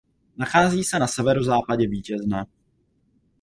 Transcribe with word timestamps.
Nachází 0.37 0.83
se 0.83 0.99
na 0.99 1.07
severozápadě 1.07 1.87
Vítězné. 1.87 2.45